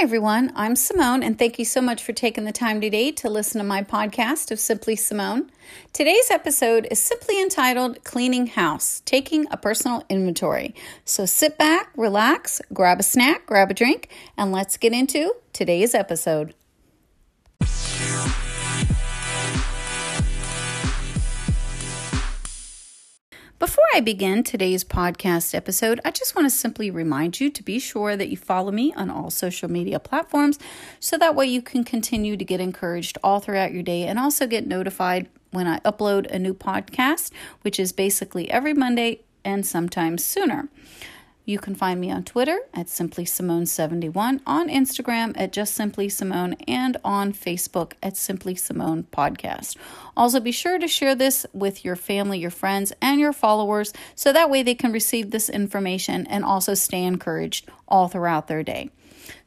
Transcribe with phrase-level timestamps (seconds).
[0.00, 0.50] Hi, everyone.
[0.56, 3.66] I'm Simone, and thank you so much for taking the time today to listen to
[3.66, 5.50] my podcast of Simply Simone.
[5.92, 10.74] Today's episode is simply entitled Cleaning House Taking a Personal Inventory.
[11.04, 15.94] So sit back, relax, grab a snack, grab a drink, and let's get into today's
[15.94, 16.54] episode.
[23.60, 27.78] Before I begin today's podcast episode, I just want to simply remind you to be
[27.78, 30.58] sure that you follow me on all social media platforms
[30.98, 34.46] so that way you can continue to get encouraged all throughout your day and also
[34.46, 40.24] get notified when I upload a new podcast, which is basically every Monday and sometimes
[40.24, 40.70] sooner.
[41.50, 46.54] You can find me on Twitter at Simply Simone71, on Instagram at Just Simply Simone,
[46.68, 49.76] and on Facebook at Simply Simone Podcast.
[50.16, 54.32] Also, be sure to share this with your family, your friends, and your followers so
[54.32, 58.90] that way they can receive this information and also stay encouraged all throughout their day.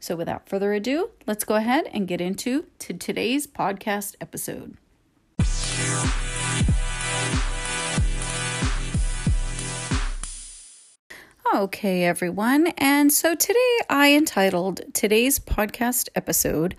[0.02, 4.76] So, without further ado, let's go ahead and get into to today's podcast episode.
[11.54, 12.74] Okay, everyone.
[12.80, 16.76] And so today I entitled today's podcast episode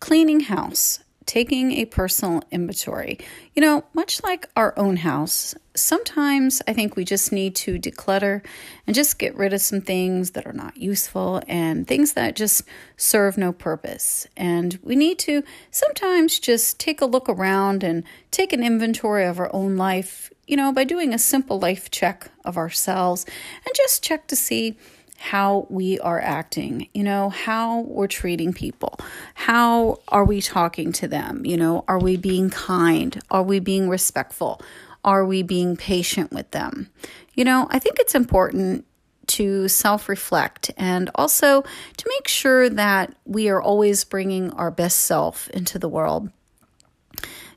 [0.00, 3.18] Cleaning House Taking a Personal Inventory.
[3.54, 8.42] You know, much like our own house, sometimes I think we just need to declutter
[8.86, 12.62] and just get rid of some things that are not useful and things that just
[12.96, 14.26] serve no purpose.
[14.38, 19.38] And we need to sometimes just take a look around and take an inventory of
[19.38, 23.26] our own life you know, by doing a simple life check of ourselves
[23.66, 24.78] and just check to see
[25.18, 28.98] how we are acting, you know, how we're treating people.
[29.34, 31.44] How are we talking to them?
[31.44, 33.20] You know, are we being kind?
[33.30, 34.62] Are we being respectful?
[35.04, 36.88] Are we being patient with them?
[37.34, 38.84] You know, I think it's important
[39.28, 45.00] to self reflect and also to make sure that we are always bringing our best
[45.00, 46.30] self into the world.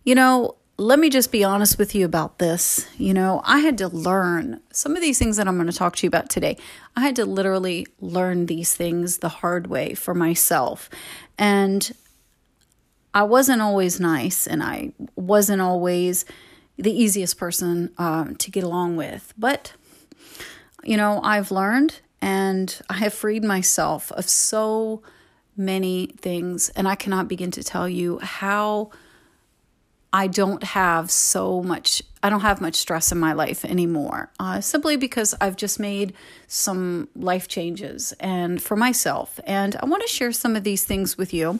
[0.03, 2.87] You know, let me just be honest with you about this.
[2.97, 5.95] You know, I had to learn some of these things that I'm going to talk
[5.97, 6.57] to you about today.
[6.95, 10.89] I had to literally learn these things the hard way for myself.
[11.37, 11.91] And
[13.13, 16.25] I wasn't always nice and I wasn't always
[16.77, 19.33] the easiest person uh, to get along with.
[19.37, 19.73] But,
[20.83, 25.03] you know, I've learned and I have freed myself of so
[25.55, 26.69] many things.
[26.69, 28.89] And I cannot begin to tell you how
[30.13, 34.59] I don't have so much, I don't have much stress in my life anymore, uh,
[34.59, 36.13] simply because I've just made
[36.47, 39.39] some life changes and for myself.
[39.45, 41.59] And I want to share some of these things with you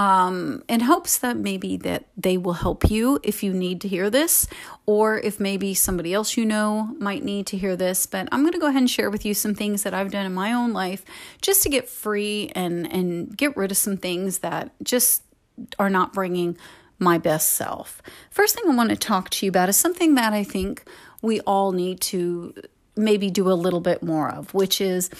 [0.00, 4.08] um, in hopes that maybe that they will help you if you need to hear
[4.08, 4.46] this,
[4.86, 8.06] or if maybe somebody else you know might need to hear this.
[8.06, 10.24] But I'm going to go ahead and share with you some things that I've done
[10.24, 11.04] in my own life
[11.42, 15.22] just to get free and and get rid of some things that just
[15.78, 16.56] are not bringing
[17.00, 18.00] my best self.
[18.30, 20.84] First thing I want to talk to you about is something that I think
[21.22, 22.54] we all need to
[22.96, 25.10] maybe do a little bit more of, which is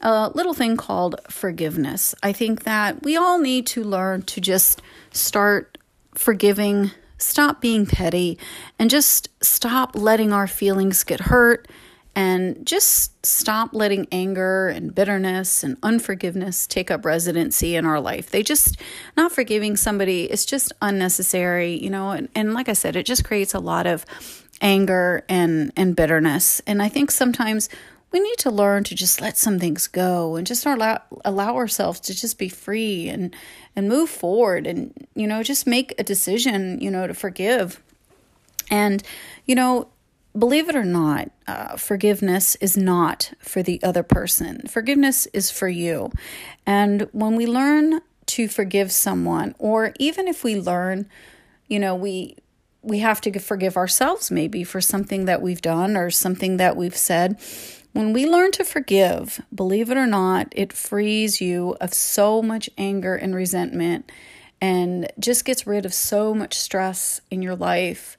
[0.00, 2.14] a little thing called forgiveness.
[2.22, 4.82] I think that we all need to learn to just
[5.12, 5.78] start
[6.14, 8.38] forgiving, stop being petty,
[8.78, 11.68] and just stop letting our feelings get hurt
[12.14, 18.30] and just stop letting anger and bitterness and unforgiveness take up residency in our life.
[18.30, 18.76] They just,
[19.16, 23.24] not forgiving somebody, it's just unnecessary, you know, and, and like I said, it just
[23.24, 24.04] creates a lot of
[24.60, 26.60] anger and, and bitterness.
[26.66, 27.70] And I think sometimes
[28.12, 31.98] we need to learn to just let some things go and just allow, allow ourselves
[32.00, 33.34] to just be free and,
[33.74, 37.82] and move forward and, you know, just make a decision, you know, to forgive.
[38.70, 39.02] And,
[39.46, 39.88] you know,
[40.36, 44.62] believe it or not, uh, forgiveness is not for the other person.
[44.68, 46.10] Forgiveness is for you.
[46.66, 51.08] And when we learn to forgive someone, or even if we learn,
[51.68, 52.36] you know, we
[52.84, 56.96] we have to forgive ourselves maybe for something that we've done or something that we've
[56.96, 57.38] said.
[57.92, 62.68] When we learn to forgive, believe it or not, it frees you of so much
[62.76, 64.10] anger and resentment
[64.60, 68.16] and just gets rid of so much stress in your life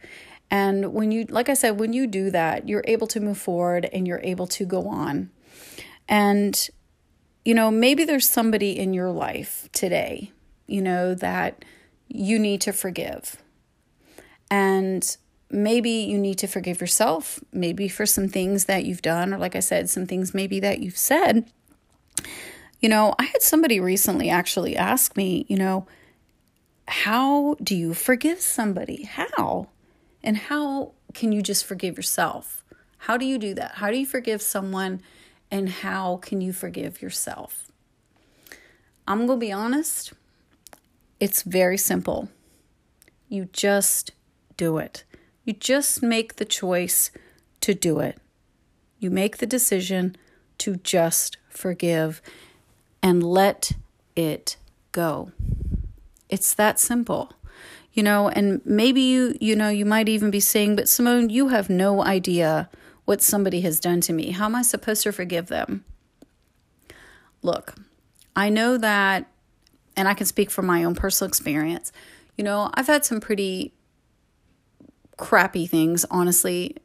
[0.53, 3.89] and when you, like I said, when you do that, you're able to move forward
[3.91, 5.31] and you're able to go on.
[6.07, 6.69] And,
[7.43, 10.31] you know, maybe there's somebody in your life today,
[10.67, 11.65] you know, that
[12.07, 13.37] you need to forgive.
[14.51, 15.17] And
[15.49, 19.55] maybe you need to forgive yourself, maybe for some things that you've done, or like
[19.55, 21.51] I said, some things maybe that you've said.
[22.79, 25.87] You know, I had somebody recently actually ask me, you know,
[26.87, 29.05] how do you forgive somebody?
[29.05, 29.69] How?
[30.23, 32.63] And how can you just forgive yourself?
[32.99, 33.73] How do you do that?
[33.75, 35.01] How do you forgive someone
[35.51, 37.71] and how can you forgive yourself?
[39.07, 40.13] I'm going to be honest,
[41.19, 42.29] it's very simple.
[43.27, 44.11] You just
[44.55, 45.03] do it.
[45.43, 47.11] You just make the choice
[47.61, 48.17] to do it.
[48.99, 50.15] You make the decision
[50.59, 52.21] to just forgive
[53.01, 53.73] and let
[54.15, 54.55] it
[54.93, 55.31] go.
[56.29, 57.33] It's that simple.
[57.93, 61.49] You know, and maybe you you know, you might even be saying, "But Simone, you
[61.49, 62.69] have no idea
[63.05, 64.31] what somebody has done to me.
[64.31, 65.85] How am I supposed to forgive them?"
[67.41, 67.75] Look,
[68.35, 69.27] I know that
[69.95, 71.91] and I can speak from my own personal experience.
[72.35, 73.73] You know, I've had some pretty
[75.17, 76.77] crappy things honestly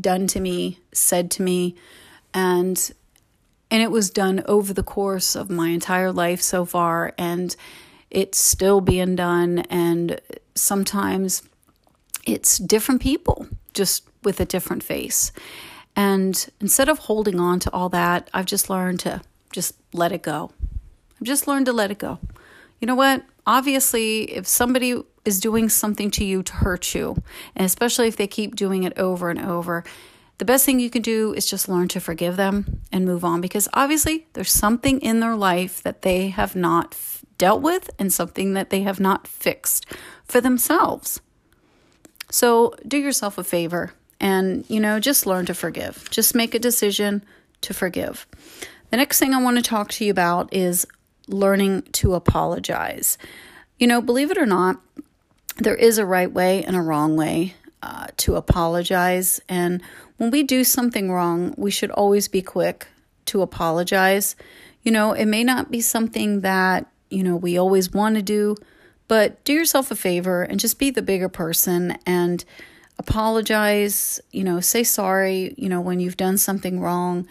[0.00, 1.74] done to me, said to me,
[2.32, 2.92] and
[3.70, 7.56] and it was done over the course of my entire life so far and
[8.10, 10.20] it's still being done and
[10.54, 11.42] sometimes
[12.26, 15.32] it's different people just with a different face.
[15.96, 19.22] And instead of holding on to all that i've just learned to
[19.52, 20.50] just let it go.
[21.20, 22.18] I've just learned to let it go.
[22.80, 23.24] You know what?
[23.46, 27.22] Obviously if somebody is doing something to you to hurt you
[27.54, 29.84] and especially if they keep doing it over and over
[30.38, 33.40] the best thing you can do is just learn to forgive them and move on
[33.40, 38.12] because obviously there's something in their life that they have not f- dealt with and
[38.12, 39.86] something that they have not fixed
[40.24, 41.20] for themselves.
[42.30, 46.08] So do yourself a favor and, you know, just learn to forgive.
[46.10, 47.24] Just make a decision
[47.60, 48.26] to forgive.
[48.90, 50.86] The next thing I want to talk to you about is
[51.28, 53.18] learning to apologize.
[53.78, 54.80] You know, believe it or not,
[55.56, 59.40] there is a right way and a wrong way uh, to apologize.
[59.48, 59.82] And
[60.16, 62.86] when we do something wrong, we should always be quick
[63.26, 64.36] to apologize.
[64.82, 68.56] You know, it may not be something that, you know, we always want to do,
[69.08, 72.44] but do yourself a favor and just be the bigger person and
[72.98, 77.26] apologize, you know, say sorry, you know, when you've done something wrong.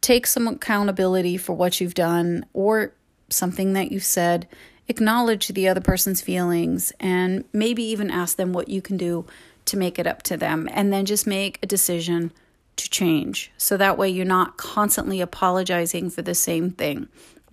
[0.00, 2.92] Take some accountability for what you've done or
[3.28, 4.48] something that you've said.
[4.88, 9.26] Acknowledge the other person's feelings and maybe even ask them what you can do
[9.66, 12.32] to make it up to them and then just make a decision
[12.76, 13.52] to change.
[13.56, 17.08] So that way you're not constantly apologizing for the same thing.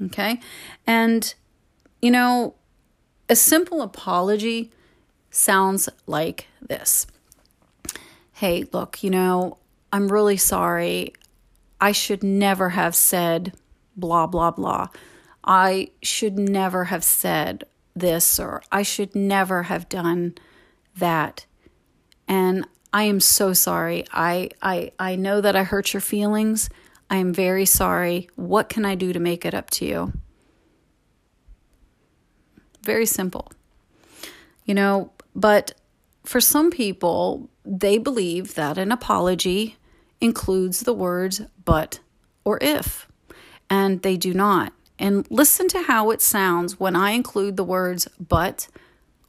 [0.06, 0.40] Okay?
[0.86, 1.34] And,
[2.02, 2.56] you know,
[3.30, 4.72] a simple apology
[5.30, 7.08] sounds like this
[8.34, 9.58] Hey, look, you know,
[9.92, 11.14] I'm really sorry.
[11.82, 13.54] I should never have said
[13.96, 14.90] blah, blah, blah.
[15.44, 17.64] I should never have said
[17.96, 20.36] this, or I should never have done
[20.96, 21.48] that
[22.28, 24.06] and I am so sorry.
[24.12, 26.70] I I I know that I hurt your feelings.
[27.10, 28.30] I am very sorry.
[28.36, 30.14] What can I do to make it up to you?
[32.88, 33.52] Very simple.
[34.64, 35.74] You know, but
[36.24, 39.76] for some people, they believe that an apology
[40.22, 42.00] includes the words but
[42.46, 43.06] or if,
[43.70, 44.72] and they do not.
[44.98, 48.70] And listen to how it sounds when I include the words but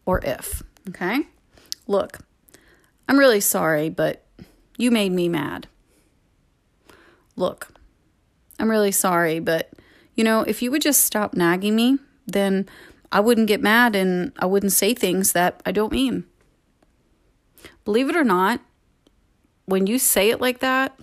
[0.07, 0.63] or if.
[0.91, 1.27] Okay?
[1.89, 2.19] Look,
[3.09, 4.25] I'm really sorry, but
[4.77, 5.67] you made me mad.
[7.35, 7.73] Look,
[8.61, 9.73] I'm really sorry, but
[10.15, 12.69] you know, if you would just stop nagging me, then
[13.11, 16.25] I wouldn't get mad and I wouldn't say things that I don't mean.
[17.85, 18.61] Believe it or not,
[19.65, 20.99] when you say it like that,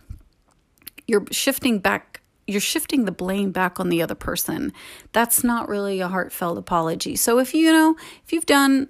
[1.07, 4.71] you're shifting back you're shifting the blame back on the other person.
[5.13, 7.15] That's not really a heartfelt apology.
[7.15, 8.87] So if you know, if you've done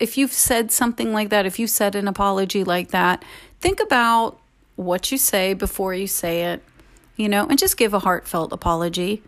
[0.00, 3.24] if you've said something like that, if you said an apology like that,
[3.60, 4.38] think about
[4.76, 6.62] what you say before you say it,
[7.16, 9.22] you know, and just give a heartfelt apology.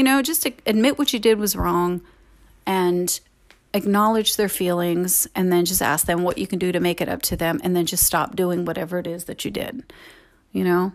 [0.00, 2.00] You know, just admit what you did was wrong
[2.64, 3.20] and
[3.74, 7.08] acknowledge their feelings and then just ask them what you can do to make it
[7.10, 9.92] up to them and then just stop doing whatever it is that you did.
[10.52, 10.92] You know,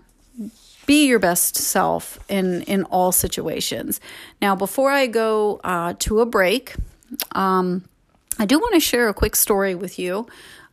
[0.87, 4.01] be your best self in in all situations.
[4.41, 6.73] Now, before I go uh, to a break,
[7.33, 7.83] um,
[8.39, 10.25] I do want to share a quick story with you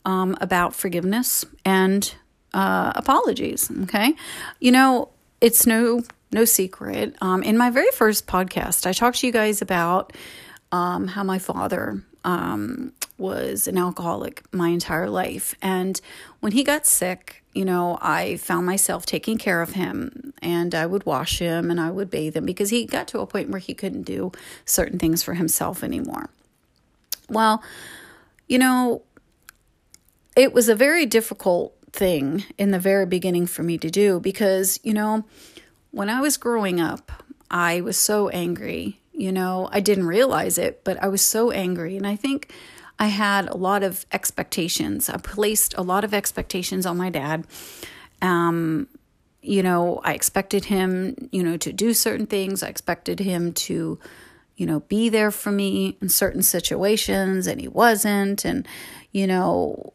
[0.07, 2.15] um, about forgiveness and
[2.55, 3.71] uh, apologies.
[3.83, 4.15] Okay,
[4.59, 5.11] you know
[5.43, 6.01] it's no
[6.33, 7.17] no secret.
[7.21, 10.13] Um, in my very first podcast, I talked to you guys about
[10.71, 16.01] um, how my father um, was an alcoholic my entire life, and
[16.41, 20.87] when he got sick, you know, I found myself taking care of him, and I
[20.87, 23.61] would wash him and I would bathe him because he got to a point where
[23.61, 24.33] he couldn't do
[24.65, 26.31] certain things for himself anymore.
[27.29, 27.63] Well,
[28.49, 29.03] you know,
[30.37, 34.81] it was a very difficult thing in the very beginning for me to do because,
[34.83, 35.25] you know,
[35.93, 37.13] when I was growing up,
[37.51, 39.01] I was so angry.
[39.13, 41.97] You know, I didn't realize it, but I was so angry.
[41.97, 42.53] And I think
[42.99, 45.09] I had a lot of expectations.
[45.09, 47.47] I placed a lot of expectations on my dad.
[48.21, 48.89] Um,
[49.43, 52.63] you know, I expected him, you know, to do certain things.
[52.63, 53.99] I expected him to,
[54.57, 58.45] you know, be there for me in certain situations, and he wasn't.
[58.45, 58.67] And,
[59.11, 59.93] you know,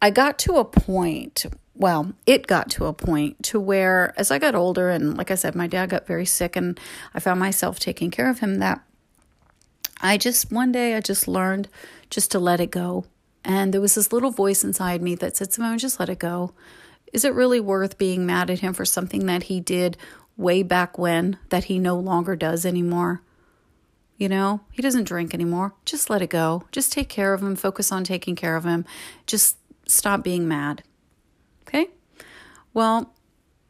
[0.00, 1.44] I got to a point,
[1.74, 5.34] well, it got to a point to where as I got older, and like I
[5.34, 6.78] said, my dad got very sick, and
[7.14, 8.80] I found myself taking care of him, that
[10.00, 11.68] I just, one day, I just learned
[12.10, 13.06] just to let it go.
[13.44, 16.54] And there was this little voice inside me that said, Simone, just let it go
[17.14, 19.96] is it really worth being mad at him for something that he did
[20.36, 23.22] way back when that he no longer does anymore?
[24.18, 25.74] You know, he doesn't drink anymore.
[25.84, 26.64] Just let it go.
[26.72, 27.54] Just take care of him.
[27.54, 28.84] Focus on taking care of him.
[29.26, 30.82] Just stop being mad.
[32.74, 33.14] Well,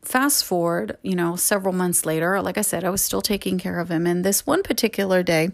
[0.02, 3.78] fast forward, you know, several months later, like I said, I was still taking care
[3.78, 4.06] of him.
[4.06, 5.50] And this one particular day,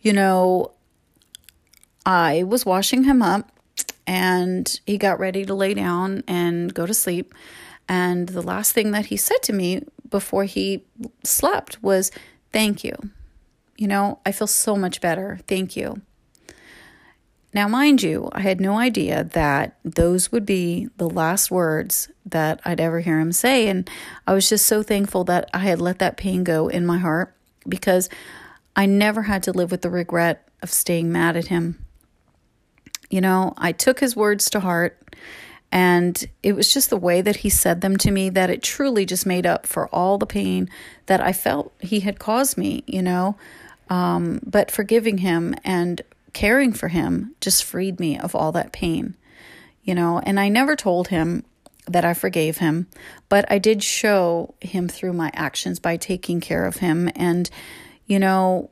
[0.00, 0.72] you know,
[2.06, 3.50] I was washing him up
[4.06, 7.34] and he got ready to lay down and go to sleep.
[7.88, 10.84] And the last thing that he said to me before he
[11.24, 12.10] slept was,
[12.52, 12.94] Thank you.
[13.76, 15.40] You know, I feel so much better.
[15.46, 16.00] Thank you.
[17.56, 22.60] Now, mind you, I had no idea that those would be the last words that
[22.66, 23.68] I'd ever hear him say.
[23.68, 23.88] And
[24.26, 27.34] I was just so thankful that I had let that pain go in my heart
[27.66, 28.10] because
[28.76, 31.82] I never had to live with the regret of staying mad at him.
[33.08, 35.16] You know, I took his words to heart,
[35.72, 39.06] and it was just the way that he said them to me that it truly
[39.06, 40.68] just made up for all the pain
[41.06, 43.38] that I felt he had caused me, you know.
[43.88, 46.02] Um, but forgiving him and
[46.36, 49.16] caring for him just freed me of all that pain,
[49.82, 50.18] you know.
[50.18, 51.44] And I never told him
[51.86, 52.88] that I forgave him,
[53.30, 57.10] but I did show him through my actions by taking care of him.
[57.16, 57.48] And,
[58.04, 58.68] you know,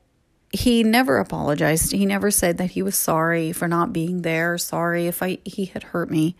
[0.51, 1.91] he never apologized.
[1.91, 5.65] He never said that he was sorry for not being there, sorry if I he
[5.65, 6.35] had hurt me.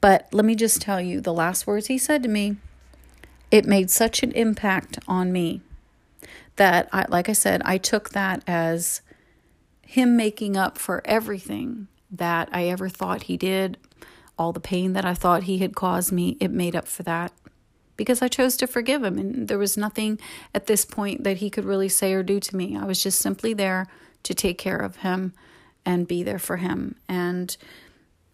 [0.00, 2.56] But let me just tell you the last words he said to me,
[3.50, 5.60] it made such an impact on me
[6.56, 9.02] that I like I said, I took that as
[9.88, 13.78] him making up for everything that I ever thought he did,
[14.38, 17.32] all the pain that I thought he had caused me, it made up for that
[17.96, 19.16] because I chose to forgive him.
[19.18, 20.20] And there was nothing
[20.54, 22.76] at this point that he could really say or do to me.
[22.76, 23.86] I was just simply there
[24.24, 25.32] to take care of him
[25.86, 26.96] and be there for him.
[27.08, 27.56] And,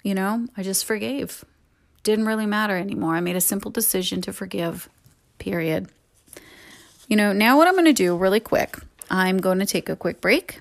[0.02, 1.44] you know, I just forgave.
[2.02, 3.14] Didn't really matter anymore.
[3.14, 4.88] I made a simple decision to forgive,
[5.38, 5.88] period.
[7.06, 8.76] You know, now what I'm going to do really quick,
[9.08, 10.60] I'm going to take a quick break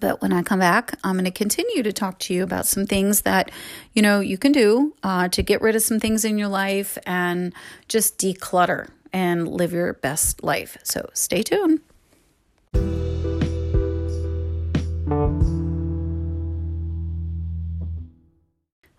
[0.00, 2.86] but when I come back, I'm going to continue to talk to you about some
[2.86, 3.50] things that,
[3.92, 6.96] you know, you can do uh, to get rid of some things in your life
[7.06, 7.52] and
[7.86, 10.78] just declutter and live your best life.
[10.82, 11.80] So stay tuned.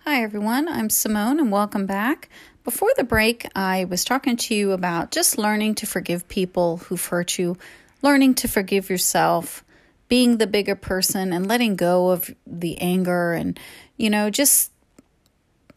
[0.05, 0.67] Hi, everyone.
[0.67, 2.29] I'm Simone, and welcome back.
[2.63, 7.03] Before the break, I was talking to you about just learning to forgive people who've
[7.03, 7.57] hurt you,
[8.03, 9.63] learning to forgive yourself
[10.11, 13.57] being the bigger person and letting go of the anger and,
[13.95, 14.69] you know, just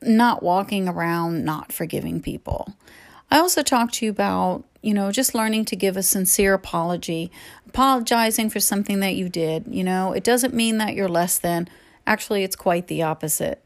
[0.02, 2.74] not walking around not forgiving people.
[3.30, 7.30] I also talked to you about, you know, just learning to give a sincere apology,
[7.68, 9.66] apologizing for something that you did.
[9.68, 11.68] You know, it doesn't mean that you're less than.
[12.04, 13.64] Actually, it's quite the opposite.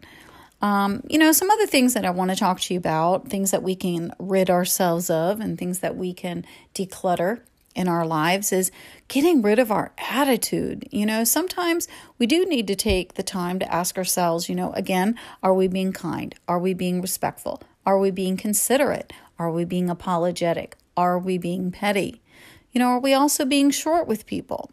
[0.61, 3.53] Um, you know, some other things that I want to talk to you about, things
[3.53, 6.45] that we can rid ourselves of, and things that we can
[6.75, 7.41] declutter
[7.79, 8.73] in our lives is
[9.07, 10.89] getting rid of our attitude.
[10.91, 11.87] You know, sometimes
[12.19, 15.69] we do need to take the time to ask ourselves, you know, again, are we
[15.69, 16.35] being kind?
[16.49, 17.63] Are we being respectful?
[17.87, 19.13] Are we being considerate?
[19.39, 20.77] Are we being apologetic?
[20.97, 22.21] Are we being petty?
[22.73, 24.71] You know, are we also being short with people?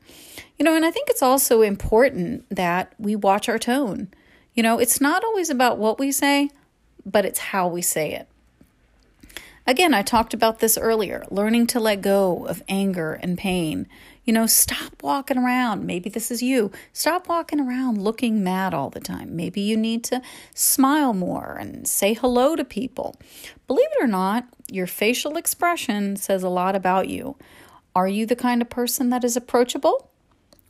[0.57, 4.09] You know, and I think it's also important that we watch our tone.
[4.55, 6.49] You know, it's not always about what we say,
[7.05, 8.27] but it's how we say it.
[9.67, 13.87] Again, I talked about this earlier learning to let go of anger and pain.
[14.23, 15.87] You know, stop walking around.
[15.87, 16.71] Maybe this is you.
[16.93, 19.35] Stop walking around looking mad all the time.
[19.35, 20.21] Maybe you need to
[20.53, 23.15] smile more and say hello to people.
[23.65, 27.35] Believe it or not, your facial expression says a lot about you.
[27.95, 30.11] Are you the kind of person that is approachable?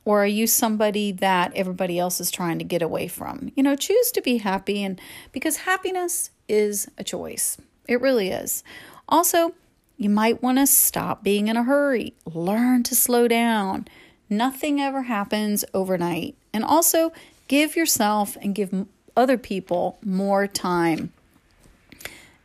[0.05, 3.51] Or are you somebody that everybody else is trying to get away from?
[3.55, 5.01] You know, choose to be happy and
[5.33, 7.57] because happiness is a choice.
[7.87, 8.63] It really is.
[9.07, 9.53] Also,
[9.97, 13.87] you might want to stop being in a hurry, learn to slow down.
[14.29, 16.35] Nothing ever happens overnight.
[16.53, 17.13] And also,
[17.47, 21.13] give yourself and give other people more time.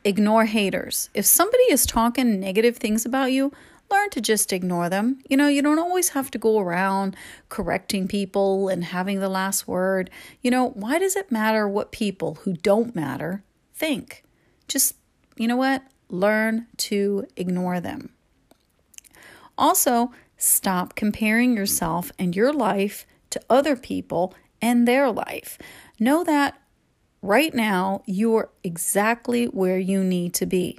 [0.05, 1.11] Ignore haters.
[1.15, 3.53] If somebody is talking negative things about you,
[3.91, 5.19] learn to just ignore them.
[5.29, 7.17] You know, you don't always have to go around
[7.49, 10.11] correcting people and having the last word.
[10.43, 13.43] You know, why does it matter what people who don't matter
[13.75, 14.23] think?
[14.69, 14.95] Just
[15.41, 15.83] you know what?
[16.11, 18.11] Learn to ignore them.
[19.57, 25.57] Also, stop comparing yourself and your life to other people and their life.
[25.99, 26.61] Know that
[27.23, 30.79] right now you're exactly where you need to be.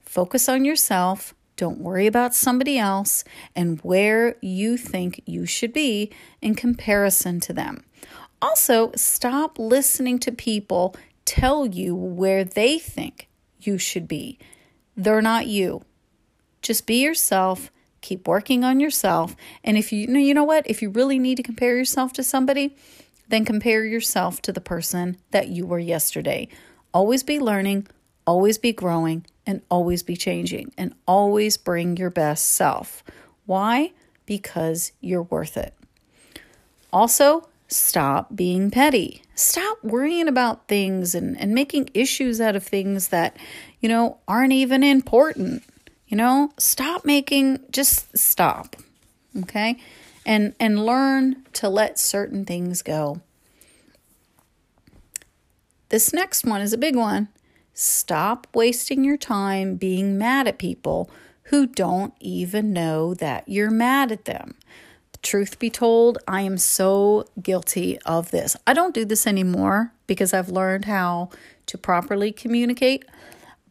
[0.00, 1.34] Focus on yourself.
[1.56, 7.52] Don't worry about somebody else and where you think you should be in comparison to
[7.52, 7.84] them.
[8.40, 10.96] Also, stop listening to people
[11.32, 13.26] tell you where they think
[13.58, 14.38] you should be.
[14.94, 15.80] They're not you.
[16.60, 17.72] Just be yourself,
[18.02, 19.34] keep working on yourself,
[19.64, 22.76] and if you you know what, if you really need to compare yourself to somebody,
[23.28, 26.48] then compare yourself to the person that you were yesterday.
[26.92, 27.86] Always be learning,
[28.26, 33.02] always be growing, and always be changing, and always bring your best self.
[33.46, 33.92] Why?
[34.26, 35.72] Because you're worth it.
[36.92, 39.21] Also, stop being petty.
[39.34, 43.36] Stop worrying about things and, and making issues out of things that,
[43.80, 45.62] you know, aren't even important.
[46.06, 48.76] You know, stop making just stop.
[49.42, 49.78] Okay?
[50.26, 53.22] And and learn to let certain things go.
[55.88, 57.28] This next one is a big one.
[57.74, 61.10] Stop wasting your time being mad at people
[61.44, 64.54] who don't even know that you're mad at them.
[65.22, 68.56] Truth be told, I am so guilty of this.
[68.66, 71.30] I don't do this anymore because I've learned how
[71.66, 73.04] to properly communicate.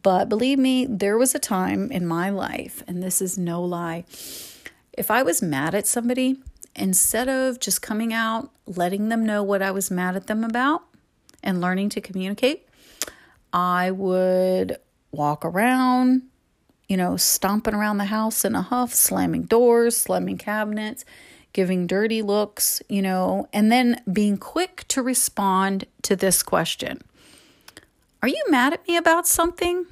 [0.02, 4.04] But believe me, there was a time in my life, and this is no lie.
[4.92, 6.38] If I was mad at somebody,
[6.74, 10.82] instead of just coming out, letting them know what I was mad at them about,
[11.42, 12.66] and learning to communicate,
[13.52, 14.78] I would
[15.12, 16.22] walk around,
[16.88, 21.04] you know, stomping around the house in a huff, slamming doors, slamming cabinets,
[21.52, 27.00] giving dirty looks, you know, and then being quick to respond to this question
[28.22, 29.86] Are you mad at me about something?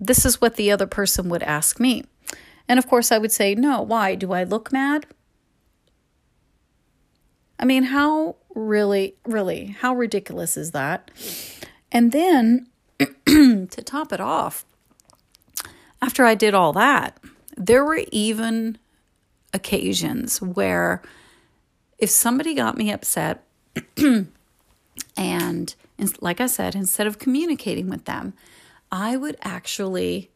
[0.00, 2.04] This is what the other person would ask me.
[2.68, 4.14] And of course, I would say, No, why?
[4.14, 5.06] Do I look mad?
[7.58, 11.10] I mean, how really, really, how ridiculous is that?
[11.90, 12.68] And then
[13.26, 14.64] to top it off,
[16.00, 17.18] after I did all that,
[17.56, 18.78] there were even
[19.52, 21.02] occasions where
[21.98, 23.44] if somebody got me upset
[25.16, 25.74] and
[26.20, 28.34] like I said, instead of communicating with them,
[28.90, 30.30] I would actually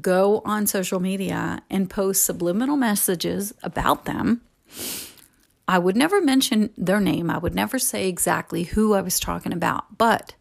[0.00, 4.42] go on social media and post subliminal messages about them.
[5.66, 7.30] I would never mention their name.
[7.30, 10.34] I would never say exactly who I was talking about, but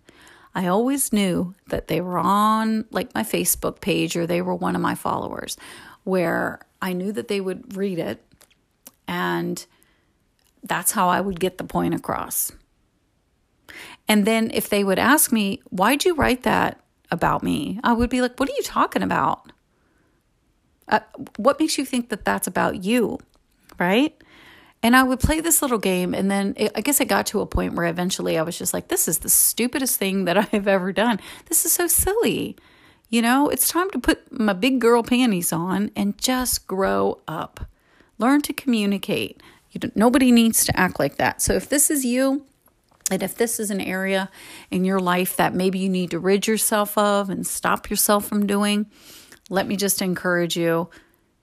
[0.55, 4.75] I always knew that they were on like my Facebook page or they were one
[4.75, 5.57] of my followers
[6.03, 8.23] where I knew that they would read it,
[9.07, 9.65] and
[10.63, 12.51] that's how I would get the point across.
[14.07, 17.79] And then if they would ask me, Why'd you write that about me?
[17.83, 19.51] I would be like, What are you talking about?
[20.87, 20.99] Uh,
[21.37, 23.19] what makes you think that that's about you?
[23.77, 24.15] Right?
[24.81, 26.13] And I would play this little game.
[26.13, 28.73] And then it, I guess it got to a point where eventually I was just
[28.73, 31.19] like, This is the stupidest thing that I've ever done.
[31.45, 32.57] This is so silly.
[33.09, 37.67] You know, it's time to put my big girl panties on and just grow up.
[38.19, 39.41] Learn to communicate.
[39.95, 41.41] nobody needs to act like that.
[41.41, 42.45] So if this is you,
[43.11, 44.29] and if this is an area
[44.69, 48.45] in your life that maybe you need to rid yourself of and stop yourself from
[48.45, 48.85] doing,
[49.49, 50.89] let me just encourage you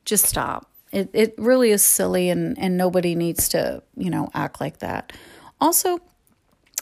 [0.05, 0.70] just stop.
[0.92, 5.12] It, it really is silly and, and nobody needs to, you know, act like that.
[5.61, 5.98] Also,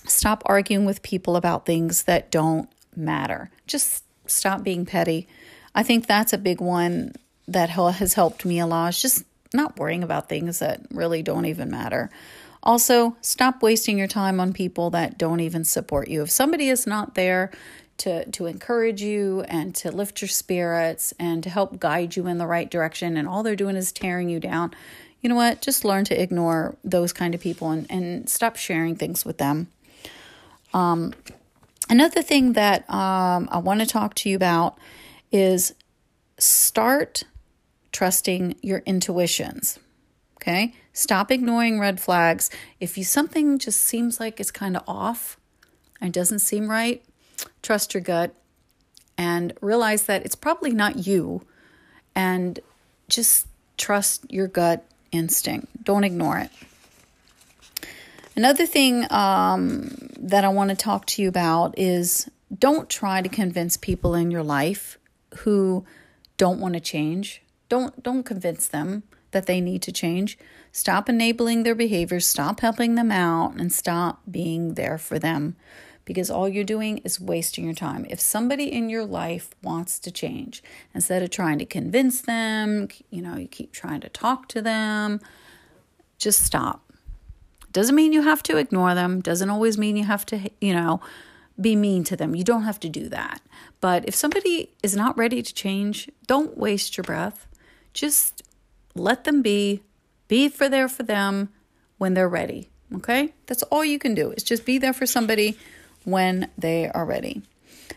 [0.04, 3.50] stop arguing with people about things that don't matter.
[3.66, 5.28] Just stop being petty.
[5.74, 7.14] I think that's a big one
[7.48, 8.94] that has helped me a lot.
[8.94, 12.10] Is just not worrying about things that really don't even matter.
[12.62, 16.22] Also, stop wasting your time on people that don't even support you.
[16.22, 17.50] If somebody is not there
[17.98, 22.38] to to encourage you and to lift your spirits and to help guide you in
[22.38, 24.72] the right direction and all they're doing is tearing you down,
[25.20, 25.60] you know what?
[25.60, 29.68] Just learn to ignore those kind of people and, and stop sharing things with them.
[30.72, 31.14] Um,
[31.88, 34.78] Another thing that um, I want to talk to you about
[35.30, 35.74] is
[36.38, 37.24] start
[37.92, 39.78] trusting your intuitions.
[40.36, 40.74] Okay?
[40.92, 42.50] Stop ignoring red flags.
[42.80, 45.38] If you something just seems like it's kind of off
[46.00, 47.04] and doesn't seem right,
[47.62, 48.34] trust your gut
[49.16, 51.42] and realize that it's probably not you
[52.14, 52.60] and
[53.08, 55.84] just trust your gut instinct.
[55.84, 56.50] Don't ignore it.
[58.36, 63.28] Another thing um, that I want to talk to you about is don't try to
[63.28, 64.98] convince people in your life
[65.38, 65.84] who
[66.36, 67.42] don't want to change.
[67.68, 70.36] Don't don't convince them that they need to change.
[70.72, 75.56] Stop enabling their behaviors, stop helping them out and stop being there for them
[76.04, 78.06] because all you're doing is wasting your time.
[78.10, 83.22] If somebody in your life wants to change, instead of trying to convince them, you
[83.22, 85.20] know, you keep trying to talk to them,
[86.18, 86.83] just stop.
[87.74, 91.00] Doesn't mean you have to ignore them, doesn't always mean you have to, you know,
[91.60, 92.34] be mean to them.
[92.34, 93.42] You don't have to do that.
[93.80, 97.46] But if somebody is not ready to change, don't waste your breath.
[97.92, 98.42] Just
[98.94, 99.82] let them be,
[100.28, 101.50] be for there for them
[101.98, 102.68] when they're ready.
[102.94, 103.34] Okay?
[103.46, 105.58] That's all you can do is just be there for somebody
[106.04, 107.42] when they are ready.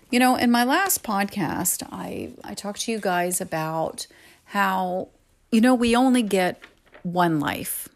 [0.10, 4.08] You know, in my last podcast, I, I talked to you guys about
[4.46, 5.10] how,
[5.52, 6.64] you know, we only get
[7.04, 7.90] one life.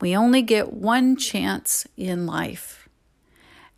[0.00, 2.88] We only get one chance in life.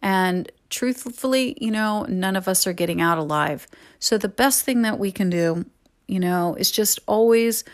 [0.03, 3.67] And truthfully, you know, none of us are getting out alive.
[3.99, 5.67] So the best thing that we can do,
[6.07, 7.65] you know, is just always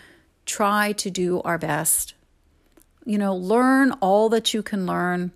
[0.45, 2.15] try to do our best.
[3.05, 5.33] You know, learn all that you can learn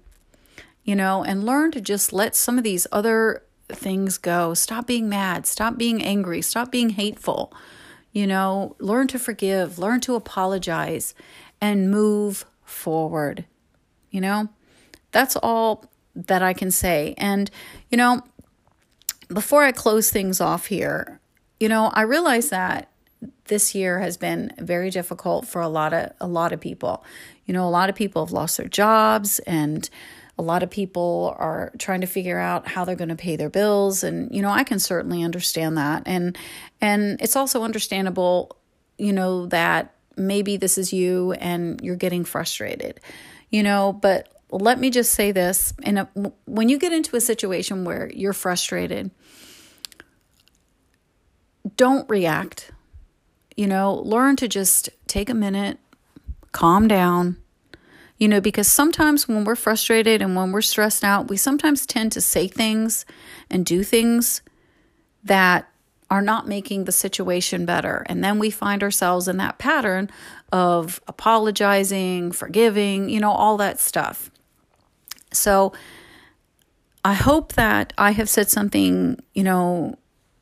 [0.85, 4.55] you know, and learn to just let some of these other things go.
[4.55, 7.53] Stop being mad, stop being angry, stop being hateful.
[8.13, 11.15] You know, learn to forgive, learn to apologize,
[11.61, 13.45] and move forward.
[14.11, 14.49] You know,
[15.13, 17.15] that's all that I can say.
[17.19, 17.51] And,
[17.91, 18.23] you know,
[19.33, 21.21] before I close things off here,
[21.59, 22.91] you know, I realize that
[23.47, 27.05] this year has been very difficult for a lot of a lot of people.
[27.45, 29.89] You know, a lot of people have lost their jobs and
[30.39, 33.51] a lot of people are trying to figure out how they're going to pay their
[33.51, 36.39] bills and you know I can certainly understand that and
[36.81, 38.57] and it's also understandable
[38.97, 43.01] you know that maybe this is you and you're getting frustrated
[43.51, 45.73] you know but let me just say this.
[45.85, 46.09] And
[46.45, 49.13] when you get into a situation where you're frustrated
[51.77, 52.73] don't react
[53.57, 55.79] you know learn to just take a minute
[56.53, 57.37] calm down
[58.21, 62.13] you know, because sometimes when we're frustrated and when we're stressed out, we sometimes tend
[62.13, 63.07] to say things
[63.49, 64.43] and do things
[65.25, 65.70] that
[66.11, 68.05] are not making the situation better.
[68.07, 70.11] And then we find ourselves in that pattern
[70.53, 74.31] of apologizing, forgiving, you know, all that stuff.
[75.33, 75.73] So
[77.05, 79.97] I hope that I have said something, you know,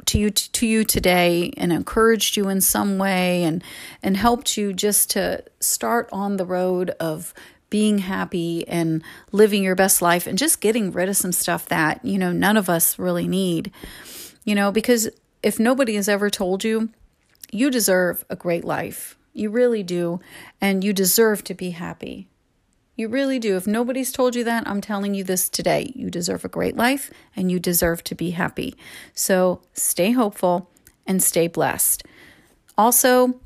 [0.06, 3.62] to you to you today and encouraged you in some way and
[4.02, 7.34] and helped you just to start on the road of
[7.68, 9.02] being happy and
[9.32, 12.56] living your best life and just getting rid of some stuff that, you know, none
[12.56, 13.70] of us really need.
[14.44, 15.10] You know, because
[15.42, 16.90] if nobody has ever told you,
[17.50, 19.16] you deserve a great life.
[19.32, 20.20] You really do.
[20.60, 22.28] And you deserve to be happy.
[22.96, 23.56] You really do.
[23.56, 25.92] If nobody's told you that, I'm telling you this today.
[25.94, 28.74] You deserve a great life and you deserve to be happy.
[29.14, 30.68] So stay hopeful
[31.06, 32.02] and stay blessed.
[32.76, 33.40] Also,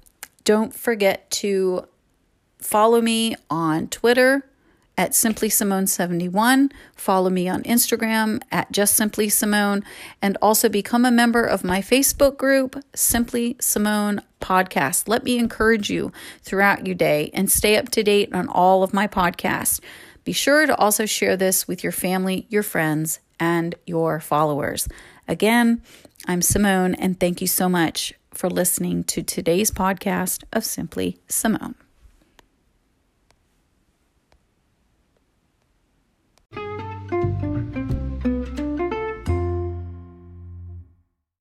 [0.44, 1.86] don't forget to
[2.62, 4.48] Follow me on Twitter
[4.96, 6.70] at Simply Simone 71.
[6.94, 9.82] Follow me on Instagram at Just Simply Simone,
[10.20, 15.08] and also become a member of my Facebook group, Simply Simone Podcast.
[15.08, 18.92] Let me encourage you throughout your day and stay up to date on all of
[18.92, 19.80] my podcasts.
[20.24, 24.88] Be sure to also share this with your family, your friends, and your followers.
[25.26, 25.82] Again,
[26.26, 31.74] I'm Simone, and thank you so much for listening to today's podcast of Simply Simone.